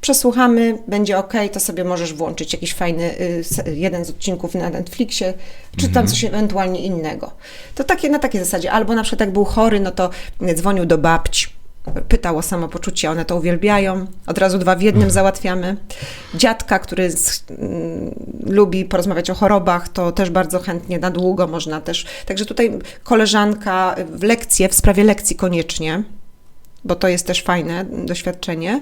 przesłuchamy, 0.00 0.78
będzie 0.88 1.18
ok, 1.18 1.32
to 1.52 1.60
sobie 1.60 1.84
możesz 1.84 2.14
włączyć 2.14 2.52
jakiś 2.52 2.74
fajny 2.74 3.14
y, 3.20 3.74
jeden 3.74 4.04
z 4.04 4.10
odcinków 4.10 4.54
na 4.54 4.70
Netflixie, 4.70 5.34
czy 5.76 5.88
tam 5.88 6.06
coś 6.06 6.24
ewentualnie 6.24 6.80
innego. 6.80 7.32
To 7.74 7.84
takie 7.84 8.10
na 8.10 8.18
takiej 8.18 8.40
zasadzie. 8.40 8.72
Albo 8.72 8.94
na 8.94 9.02
przykład 9.02 9.20
jak 9.20 9.32
był 9.32 9.44
chory, 9.44 9.80
no 9.80 9.90
to 9.90 10.10
dzwonił 10.54 10.86
do 10.86 10.98
babci, 10.98 11.46
pytał 12.08 12.38
o 12.38 12.42
samopoczucie, 12.42 13.10
one 13.10 13.24
to 13.24 13.36
uwielbiają. 13.36 14.06
Od 14.26 14.38
razu 14.38 14.58
dwa 14.58 14.76
w 14.76 14.82
jednym 14.82 15.10
załatwiamy. 15.10 15.76
Dziadka, 16.34 16.78
który 16.78 17.10
z, 17.10 17.44
mm, 17.50 18.14
lubi 18.46 18.84
porozmawiać 18.84 19.30
o 19.30 19.34
chorobach, 19.34 19.88
to 19.88 20.12
też 20.12 20.30
bardzo 20.30 20.58
chętnie, 20.58 20.98
na 20.98 21.10
długo 21.10 21.46
można 21.46 21.80
też. 21.80 22.06
Także 22.26 22.44
tutaj 22.44 22.78
koleżanka 23.04 23.94
w 24.12 24.22
lekcje, 24.22 24.68
w 24.68 24.74
sprawie 24.74 25.04
lekcji 25.04 25.36
koniecznie, 25.36 26.02
bo 26.86 26.94
to 26.94 27.08
jest 27.08 27.26
też 27.26 27.42
fajne 27.42 27.84
doświadczenie. 27.84 28.80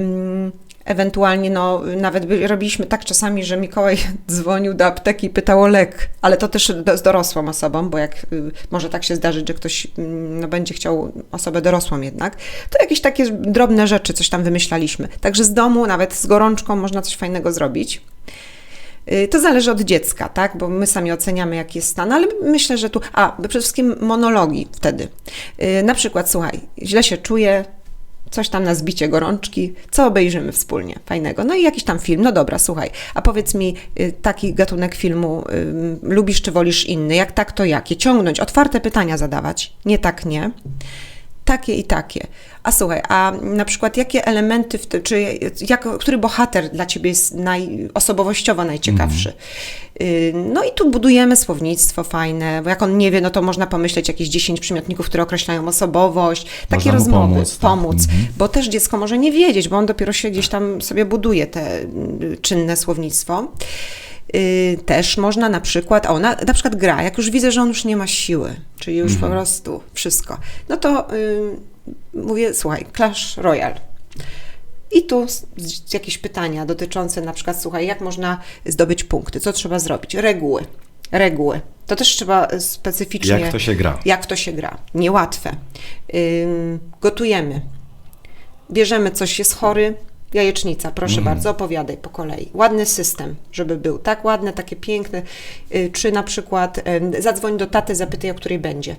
Ym, 0.00 0.52
Ewentualnie, 0.88 1.50
no, 1.50 1.82
nawet 1.96 2.26
robiliśmy 2.46 2.86
tak 2.86 3.04
czasami, 3.04 3.44
że 3.44 3.56
Mikołaj 3.56 3.96
dzwonił 4.30 4.74
do 4.74 4.86
apteki 4.86 5.26
i 5.26 5.30
pytał 5.30 5.62
o 5.62 5.66
lek, 5.66 6.08
ale 6.22 6.36
to 6.36 6.48
też 6.48 6.72
do, 6.84 6.98
z 6.98 7.02
dorosłą 7.02 7.48
osobą, 7.48 7.90
bo 7.90 7.98
jak 7.98 8.26
y, 8.32 8.50
może 8.70 8.88
tak 8.88 9.04
się 9.04 9.16
zdarzyć, 9.16 9.48
że 9.48 9.54
ktoś 9.54 9.86
mm, 9.98 10.40
no, 10.40 10.48
będzie 10.48 10.74
chciał 10.74 11.12
osobę 11.32 11.62
dorosłą 11.62 12.00
jednak, 12.00 12.36
to 12.70 12.78
jakieś 12.82 13.00
takie 13.00 13.30
drobne 13.30 13.86
rzeczy, 13.86 14.12
coś 14.12 14.28
tam 14.28 14.44
wymyślaliśmy. 14.44 15.08
Także 15.20 15.44
z 15.44 15.54
domu, 15.54 15.86
nawet 15.86 16.14
z 16.14 16.26
gorączką, 16.26 16.76
można 16.76 17.02
coś 17.02 17.16
fajnego 17.16 17.52
zrobić. 17.52 18.02
Y, 19.12 19.28
To 19.28 19.40
zależy 19.40 19.70
od 19.70 19.80
dziecka, 19.80 20.28
tak? 20.28 20.56
Bo 20.58 20.68
my 20.68 20.86
sami 20.86 21.12
oceniamy, 21.12 21.56
jaki 21.56 21.78
jest 21.78 21.88
stan, 21.88 22.12
ale 22.12 22.26
myślę, 22.42 22.78
że 22.78 22.90
tu. 22.90 23.00
A, 23.12 23.36
przede 23.48 23.60
wszystkim 23.60 23.96
monologi 24.00 24.68
wtedy. 24.72 25.08
Y, 25.62 25.82
Na 25.82 25.94
przykład, 25.94 26.30
słuchaj, 26.30 26.60
źle 26.82 27.02
się 27.02 27.16
czuję, 27.16 27.64
coś 28.30 28.48
tam 28.48 28.64
na 28.64 28.74
zbicie 28.74 29.08
gorączki, 29.08 29.74
co 29.90 30.06
obejrzymy 30.06 30.52
wspólnie 30.52 30.98
fajnego. 31.06 31.44
No 31.44 31.54
i 31.54 31.62
jakiś 31.62 31.84
tam 31.84 31.98
film, 31.98 32.22
no 32.22 32.32
dobra, 32.32 32.58
słuchaj, 32.58 32.90
a 33.14 33.22
powiedz 33.22 33.54
mi 33.54 33.74
y, 34.00 34.12
taki 34.22 34.54
gatunek 34.54 34.94
filmu 34.94 35.44
lubisz 36.02 36.42
czy 36.42 36.52
wolisz 36.52 36.84
inny? 36.84 37.14
Jak 37.14 37.32
tak, 37.32 37.52
to 37.52 37.64
jakie? 37.64 37.96
Ciągnąć, 37.96 38.40
otwarte 38.40 38.80
pytania 38.80 39.16
zadawać, 39.16 39.72
nie 39.84 39.98
tak, 39.98 40.24
nie. 40.26 40.50
Takie 41.48 41.74
i 41.74 41.84
takie. 41.84 42.26
A 42.62 42.72
słuchaj, 42.72 43.02
a 43.08 43.32
na 43.42 43.64
przykład 43.64 43.96
jakie 43.96 44.26
elementy, 44.26 44.78
ty, 44.78 45.00
czy 45.00 45.38
jak, 45.68 45.98
który 45.98 46.18
bohater 46.18 46.70
dla 46.70 46.86
ciebie 46.86 47.10
jest 47.10 47.34
naj, 47.34 47.88
osobowościowo 47.94 48.64
najciekawszy? 48.64 49.32
Y, 50.02 50.32
No 50.54 50.64
i 50.64 50.72
tu 50.74 50.90
budujemy 50.90 51.36
słownictwo 51.36 52.04
fajne, 52.04 52.62
bo 52.62 52.70
jak 52.70 52.82
on 52.82 52.98
nie 52.98 53.10
wie, 53.10 53.20
no 53.20 53.30
to 53.30 53.42
można 53.42 53.66
pomyśleć 53.66 54.08
jakieś 54.08 54.28
10 54.28 54.60
przymiotników, 54.60 55.06
które 55.06 55.22
określają 55.22 55.68
osobowość, 55.68 56.46
takie 56.68 56.90
rozmowy, 56.90 57.34
pomóc, 57.34 57.50
tak. 57.50 57.60
pomóc 57.60 57.96
bo 58.38 58.48
też 58.48 58.68
dziecko 58.68 58.96
może 58.96 59.18
nie 59.18 59.32
wiedzieć, 59.32 59.68
bo 59.68 59.76
on 59.76 59.86
dopiero 59.86 60.12
się 60.12 60.30
gdzieś 60.30 60.48
tam 60.48 60.82
sobie 60.82 61.04
buduje 61.04 61.46
te 61.46 61.80
y, 61.80 62.38
czynne 62.42 62.76
słownictwo. 62.76 63.48
Y, 64.36 64.78
Też 64.86 65.16
można 65.16 65.48
na 65.48 65.60
przykład, 65.60 66.06
o, 66.06 66.18
na, 66.18 66.36
na 66.46 66.54
przykład 66.54 66.76
gra, 66.76 67.02
jak 67.02 67.18
już 67.18 67.30
widzę, 67.30 67.52
że 67.52 67.62
on 67.62 67.68
już 67.68 67.84
nie 67.84 67.96
ma 67.96 68.06
siły, 68.06 68.56
czyli 68.78 68.96
już 68.96 69.16
po 69.16 69.28
prostu 69.28 69.82
wszystko, 69.94 70.38
no 70.68 70.76
to 70.76 71.14
y, 71.14 71.56
mówię, 72.14 72.54
słuchaj, 72.54 72.86
Clash 72.96 73.36
Royale. 73.36 73.80
I 74.92 75.02
tu 75.02 75.26
jakieś 75.92 76.18
pytania 76.18 76.66
dotyczące 76.66 77.20
na 77.20 77.32
przykład, 77.32 77.62
słuchaj, 77.62 77.86
jak 77.86 78.00
można 78.00 78.40
zdobyć 78.66 79.04
punkty, 79.04 79.40
co 79.40 79.52
trzeba 79.52 79.78
zrobić, 79.78 80.14
reguły, 80.14 80.64
reguły. 81.12 81.60
To 81.86 81.96
też 81.96 82.08
trzeba 82.08 82.48
specyficznie... 82.60 83.40
Jak 83.40 83.52
to 83.52 83.58
się 83.58 83.74
gra? 83.74 83.98
Jak 84.04 84.26
to 84.26 84.36
się 84.36 84.52
gra? 84.52 84.78
Niełatwe. 84.94 85.56
Gotujemy. 87.00 87.60
Bierzemy 88.72 89.10
coś, 89.10 89.38
jest 89.38 89.54
chory, 89.54 89.94
jajecznica, 90.34 90.90
proszę 90.90 91.20
bardzo, 91.20 91.50
opowiadaj 91.50 91.96
po 91.96 92.10
kolei. 92.10 92.50
Ładny 92.54 92.86
system, 92.86 93.36
żeby 93.52 93.76
był. 93.76 93.98
Tak 93.98 94.24
ładny, 94.24 94.52
takie 94.52 94.76
piękne. 94.76 95.22
Y, 95.74 95.90
czy 95.92 96.12
na 96.12 96.22
przykład 96.22 96.80
zadzwoń 97.18 97.56
do 97.56 97.66
taty, 97.66 97.94
zapytaj, 97.94 98.30
o 98.30 98.34
której 98.34 98.58
będzie. 98.58 98.96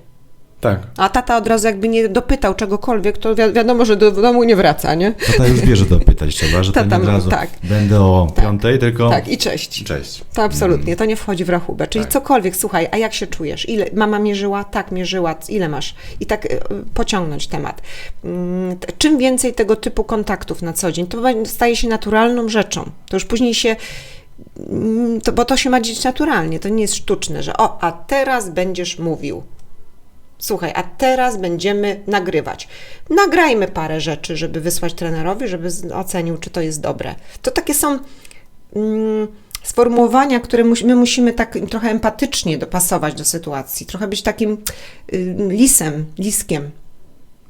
Tak. 0.62 0.80
A 0.98 1.10
tata 1.10 1.38
od 1.38 1.48
razu 1.48 1.68
jakby 1.68 1.88
nie 1.88 2.10
dopytał 2.10 2.56
czegokolwiek, 2.56 3.18
to 3.18 3.36
wi- 3.36 3.54
wiadomo, 3.54 3.86
że 3.86 3.96
do 3.96 4.12
domu 4.12 4.44
nie 4.44 4.56
wraca, 4.56 4.96
nie? 4.96 5.12
Tata 5.12 5.48
już 5.48 5.62
wie, 5.62 5.76
że 5.76 5.86
dopytać 5.86 6.36
trzeba, 6.36 6.64
że 6.64 6.72
Tata 6.74 6.88
nie 6.90 6.96
od 6.96 7.08
ma- 7.08 7.12
razu 7.14 7.30
tak. 7.30 7.50
będę 7.64 8.02
o 8.02 8.28
piątej, 8.42 8.80
tylko 8.80 9.10
Tak, 9.10 9.28
i 9.28 9.38
cześć. 9.38 9.84
Cześć. 9.84 10.24
To 10.34 10.44
absolutnie, 10.44 10.96
to 10.96 11.06
nie 11.06 11.16
wchodzi 11.16 11.46
w 11.46 11.50
rachubę. 11.50 11.88
Czyli 11.88 12.06
Tak. 12.06 12.14
cokolwiek, 12.14 12.56
słuchaj, 12.56 12.88
a 12.92 12.98
jak 12.98 13.14
się 13.14 13.28
czujesz? 13.28 13.70
Ile, 13.70 13.86
mama 13.94 14.20
mierzyła? 14.20 14.64
Tak, 14.64 14.92
mierzyła. 14.92 15.36
Ile 15.50 15.70
masz? 15.70 15.96
I 16.20 16.26
tak 16.26 16.46
y, 16.46 16.60
pociągnąć 16.94 17.48
temat. 17.48 17.82
Mm, 18.24 18.78
Czym 18.98 19.18
więcej 19.18 19.54
tego 19.54 19.76
typu 19.76 20.04
kontaktów 20.04 20.62
na 20.62 20.74
co 20.74 20.92
dzień, 20.92 21.08
to 21.08 21.18
staje 21.46 21.76
się 21.76 21.88
naturalną 21.88 22.50
rzeczą. 22.50 22.84
To 23.10 23.16
już 23.16 23.26
później 23.26 23.54
się, 23.54 23.76
mm, 24.70 25.22
to, 25.22 25.32
bo 25.34 25.46
to 25.46 25.58
się 25.58 25.70
ma 25.70 25.82
dzieć 25.82 26.04
naturalnie, 26.04 26.60
to 26.60 26.70
nie 26.70 26.82
jest 26.82 26.96
sztuczne, 26.96 27.44
że 27.44 27.58
o, 27.58 27.84
a 27.84 27.92
teraz 27.92 28.50
będziesz 28.50 29.00
mówił. 29.00 29.44
Słuchaj, 30.40 30.72
a 30.76 30.84
teraz 30.84 31.38
będziemy 31.38 32.04
nagrywać. 32.08 32.68
Nagrajmy 33.10 33.68
parę 33.68 34.02
rzeczy, 34.02 34.38
żeby 34.38 34.62
wysłać 34.62 34.94
trenerowi, 34.94 35.48
żeby 35.48 35.70
ocenił, 35.94 36.38
czy 36.38 36.50
to 36.50 36.62
jest 36.62 36.82
dobre. 36.82 37.16
To 37.42 37.52
takie 37.52 37.74
są 37.74 38.00
mm, 38.76 39.28
sformułowania, 39.64 40.40
które 40.40 40.64
musi- 40.64 40.86
my 40.86 40.96
musimy 40.96 41.34
tak 41.34 41.58
trochę 41.70 41.90
empatycznie 41.90 42.58
dopasować 42.58 43.14
do 43.14 43.26
sytuacji, 43.26 43.86
trochę 43.86 44.08
być 44.08 44.22
takim 44.22 44.58
y, 45.14 45.36
lisem, 45.50 46.06
liskiem 46.18 46.72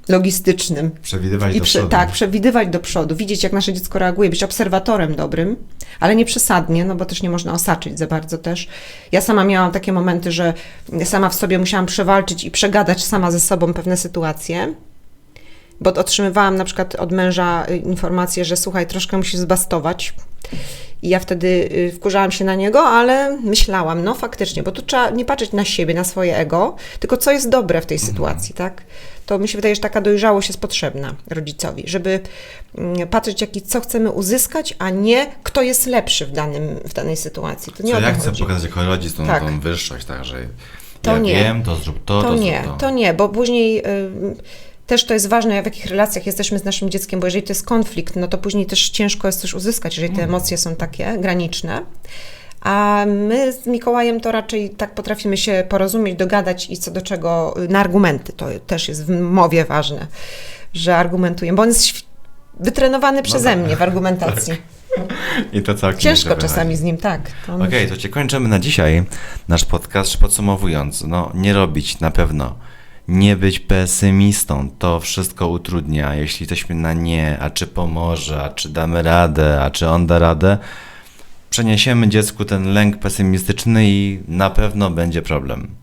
logistycznym. 0.10 0.92
przewidywać 1.02 1.56
I 1.56 1.60
do 1.60 1.66
prze, 1.66 1.80
przodu. 1.80 1.92
tak, 1.92 2.12
przewidywać 2.12 2.70
do 2.70 2.80
przodu, 2.80 3.16
widzieć 3.16 3.44
jak 3.44 3.54
nasze 3.54 3.74
dziecko 3.74 4.00
reaguje, 4.00 4.30
być 4.30 4.44
obserwatorem 4.44 5.16
dobrym, 5.16 5.56
ale 6.00 6.16
nie 6.16 6.26
przesadnie, 6.26 6.86
no 6.86 6.96
bo 6.96 7.06
też 7.06 7.24
nie 7.24 7.30
można 7.30 7.54
osaczyć 7.54 8.00
za 8.00 8.08
bardzo 8.08 8.38
też. 8.38 8.68
Ja 9.12 9.22
sama 9.22 9.44
miałam 9.46 9.72
takie 9.72 9.94
momenty, 9.94 10.32
że 10.32 10.54
sama 11.04 11.30
w 11.30 11.36
sobie 11.36 11.60
musiałam 11.60 11.86
przewalczyć 11.86 12.44
i 12.44 12.52
przegadać 12.52 13.04
sama 13.04 13.32
ze 13.32 13.40
sobą 13.40 13.74
pewne 13.74 13.98
sytuacje, 13.98 14.74
bo 15.82 15.94
otrzymywałam 15.94 16.56
na 16.56 16.66
przykład 16.66 16.96
od 16.96 17.12
męża 17.12 17.66
y, 17.70 17.78
informację, 17.78 18.46
że 18.46 18.58
słuchaj, 18.58 18.88
troszkę 18.88 19.18
musisz 19.18 19.40
zbastować. 19.40 20.14
I 21.02 21.10
ja 21.10 21.20
wtedy 21.20 21.48
y, 21.48 21.92
wkurzałam 21.96 22.32
się 22.32 22.46
na 22.46 22.56
niego, 22.56 22.80
ale 22.82 23.38
myślałam, 23.44 24.04
no 24.04 24.16
faktycznie, 24.16 24.64
bo 24.64 24.72
tu 24.72 24.82
trzeba 24.82 25.10
nie 25.10 25.26
patrzeć 25.26 25.52
na 25.52 25.66
siebie, 25.66 25.94
na 25.94 26.04
swoje 26.04 26.38
ego, 26.38 26.76
tylko 27.00 27.18
co 27.18 27.32
jest 27.32 27.50
dobre 27.50 27.82
w 27.82 27.86
tej 27.86 28.00
sytuacji, 28.00 28.56
tak? 28.56 28.82
To 29.26 29.40
mi 29.40 29.48
się 29.48 29.58
wydaje, 29.58 29.76
że 29.76 29.82
taka 29.82 30.02
dojrzałość 30.02 30.48
jest 30.50 30.62
potrzebna 30.62 31.16
rodzicowi, 31.28 31.84
żeby 31.86 32.20
mm, 32.78 33.08
patrzeć, 33.08 33.42
jaki, 33.42 33.62
co 33.62 33.82
chcemy 33.82 34.12
uzyskać, 34.12 34.76
a 34.80 34.90
nie 34.90 35.28
kto 35.44 35.62
jest 35.62 35.86
lepszy 35.86 36.26
w, 36.26 36.32
danym, 36.32 36.76
w 36.86 36.94
danej 36.94 37.18
sytuacji. 37.18 37.74
To 37.74 37.84
nie 37.84 37.94
Co 37.94 38.00
ja 38.00 38.14
chcę 38.14 38.30
chodzi. 38.30 38.44
pokazać 38.44 38.64
jako 38.64 38.86
rodzic 38.86 39.14
tą, 39.16 39.26
Tak. 39.28 39.44
tą 39.44 39.60
wyższość, 39.60 40.06
tak, 40.06 40.26
że 40.26 40.36
To 41.02 41.12
ja 41.12 41.18
nie. 41.20 41.34
wiem, 41.36 41.64
to 41.64 41.76
zrób 41.76 42.06
to, 42.06 42.22
to, 42.22 42.28
To 42.28 42.36
nie, 42.36 42.62
zrób 42.64 42.74
to. 42.74 42.80
to 42.80 42.90
nie, 42.90 43.14
bo 43.14 43.30
później 43.30 43.80
y, 43.80 44.36
też 44.90 45.06
to 45.06 45.14
jest 45.14 45.28
ważne, 45.28 45.62
w 45.62 45.66
jakich 45.66 45.86
relacjach 45.86 46.26
jesteśmy 46.26 46.60
z 46.60 46.64
naszym 46.64 46.90
dzieckiem, 46.90 47.20
bo 47.20 47.28
jeżeli 47.28 47.44
to 47.44 47.52
jest 47.52 47.66
konflikt, 47.66 48.16
no 48.16 48.28
to 48.28 48.38
później 48.38 48.66
też 48.66 48.90
ciężko 48.90 49.28
jest 49.28 49.40
coś 49.40 49.54
uzyskać, 49.54 49.98
jeżeli 49.98 50.16
te 50.16 50.24
emocje 50.24 50.58
są 50.58 50.76
takie 50.76 51.18
graniczne. 51.18 51.82
A 52.62 53.06
my 53.08 53.54
z 53.54 53.68
Mikołajem 53.68 54.22
to 54.22 54.32
raczej 54.32 54.70
tak 54.70 54.96
potrafimy 54.96 55.38
się 55.38 55.64
porozumieć, 55.70 56.18
dogadać 56.18 56.70
i 56.70 56.78
co 56.78 56.92
do 56.92 57.02
czego 57.02 57.56
na 57.70 57.80
argumenty. 57.80 58.34
To 58.34 58.48
też 58.68 58.88
jest 58.88 59.06
w 59.06 59.20
mowie 59.20 59.66
ważne, 59.66 60.08
że 60.74 60.96
argumentujemy, 60.96 61.56
bo 61.56 61.62
on 61.62 61.70
jest 61.70 61.92
wytrenowany 62.60 63.22
przeze 63.22 63.56
mnie 63.56 63.76
w 63.76 63.82
argumentacji. 63.82 64.54
I 65.54 65.62
to 65.62 65.76
całkiem 65.76 66.00
Ciężko 66.00 66.36
czasami 66.36 66.76
z 66.76 66.82
nim, 66.82 66.98
tak. 66.98 67.22
Okej, 67.66 67.88
to 67.90 67.98
cię 67.98 68.10
kończymy 68.10 68.50
na 68.50 68.60
dzisiaj 68.60 69.04
nasz 69.48 69.66
podcast. 69.66 70.18
Podsumowując, 70.18 71.04
no 71.04 71.32
nie 71.34 71.54
robić 71.54 72.00
na 72.00 72.12
pewno, 72.12 72.56
nie 73.10 73.36
być 73.36 73.60
pesymistą, 73.60 74.70
to 74.80 75.00
wszystko 75.00 75.48
utrudnia. 75.48 76.16
Jeśli 76.16 76.44
jesteśmy 76.44 76.76
na 76.76 76.94
nie, 76.94 77.40
a 77.40 77.50
czy 77.50 77.68
pomoże, 77.68 78.44
a 78.44 78.50
czy 78.50 78.70
damy 78.70 79.04
radę, 79.04 79.62
a 79.62 79.70
czy 79.70 79.90
on 79.90 80.08
da 80.08 80.20
radę, 80.20 80.58
przeniesiemy 81.50 82.08
dziecku 82.08 82.46
ten 82.46 82.74
lęk 82.74 83.00
pesymistyczny 83.00 83.90
i 83.90 84.20
na 84.28 84.50
pewno 84.50 84.90
będzie 84.90 85.22
problem. 85.22 85.76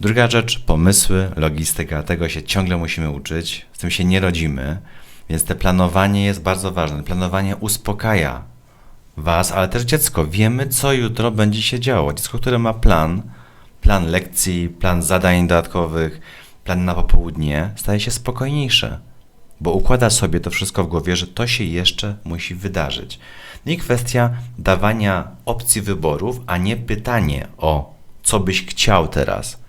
Druga 0.00 0.30
rzecz, 0.30 0.58
pomysły, 0.58 1.30
logistyka. 1.36 2.02
Tego 2.02 2.28
się 2.28 2.42
ciągle 2.42 2.76
musimy 2.76 3.10
uczyć, 3.10 3.66
z 3.72 3.78
tym 3.78 3.90
się 3.90 4.04
nie 4.04 4.20
rodzimy, 4.20 4.78
więc 5.28 5.44
te 5.44 5.54
planowanie 5.54 6.24
jest 6.24 6.42
bardzo 6.42 6.72
ważne. 6.72 7.02
Planowanie 7.02 7.56
uspokaja 7.56 8.42
Was, 9.16 9.52
ale 9.52 9.68
też 9.68 9.82
dziecko. 9.82 10.26
Wiemy, 10.26 10.66
co 10.66 10.92
jutro 10.92 11.30
będzie 11.30 11.62
się 11.62 11.80
działo. 11.80 12.12
Dziecko, 12.12 12.38
które 12.38 12.58
ma 12.58 12.74
plan, 12.74 13.22
plan 13.80 14.06
lekcji, 14.06 14.68
plan 14.68 15.02
zadań 15.02 15.46
dodatkowych, 15.46 16.20
plan 16.64 16.84
na 16.84 16.94
popołudnie 16.94 17.70
staje 17.76 18.00
się 18.00 18.10
spokojniejszy, 18.10 18.98
bo 19.60 19.72
układa 19.72 20.10
sobie 20.10 20.40
to 20.40 20.50
wszystko 20.50 20.84
w 20.84 20.88
głowie, 20.88 21.16
że 21.16 21.26
to 21.26 21.46
się 21.46 21.64
jeszcze 21.64 22.16
musi 22.24 22.54
wydarzyć. 22.54 23.18
No 23.66 23.72
I 23.72 23.76
kwestia 23.76 24.30
dawania 24.58 25.28
opcji 25.44 25.82
wyborów, 25.82 26.40
a 26.46 26.56
nie 26.56 26.76
pytanie 26.76 27.48
o 27.58 27.94
co 28.22 28.40
byś 28.40 28.66
chciał 28.66 29.08
teraz. 29.08 29.60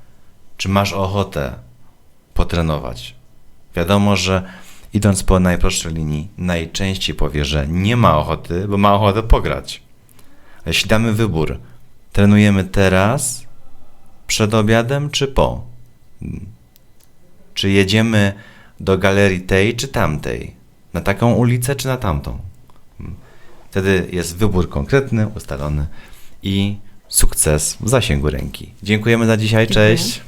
Czy 0.58 0.70
masz 0.70 0.94
ochotę 0.94 1.54
potrenować? 2.34 3.16
Wiadomo, 3.76 4.16
że 4.16 4.44
idąc 4.94 5.24
po 5.24 5.40
najprostszej 5.40 5.94
linii, 5.94 6.28
najczęściej 6.38 7.16
powie, 7.16 7.46
że 7.46 7.68
nie 7.68 7.98
ma 7.98 8.18
ochoty, 8.18 8.68
bo 8.68 8.78
ma 8.78 8.94
ochotę 8.94 9.24
pograć. 9.24 9.82
Jeśli 10.66 10.90
damy 10.90 11.14
wybór, 11.14 11.60
trenujemy 12.12 12.64
teraz, 12.64 13.46
przed 14.32 14.54
obiadem 14.54 15.10
czy 15.10 15.28
po? 15.28 15.64
Czy 17.54 17.70
jedziemy 17.70 18.34
do 18.80 18.98
galerii 18.98 19.42
tej 19.42 19.76
czy 19.76 19.88
tamtej? 19.88 20.54
Na 20.94 21.02
taką 21.02 21.34
ulicę 21.34 21.76
czy 21.76 21.88
na 21.88 21.98
tamtą? 21.98 22.38
Wtedy 23.70 24.08
jest 24.12 24.38
wybór 24.38 24.70
konkretny, 24.70 25.28
ustalony 25.28 25.88
i 26.44 26.78
sukces 27.08 27.78
w 27.82 27.90
zasięgu 27.90 28.30
ręki. 28.30 28.70
Dziękujemy 28.84 29.26
za 29.26 29.38
dzisiaj, 29.38 29.68
Dziękuję. 29.68 29.98
cześć. 29.98 30.22